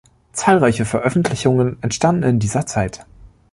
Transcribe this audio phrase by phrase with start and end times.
[0.31, 3.05] Zahlreiche Veröffentlichungen entstanden in dieser Zeit.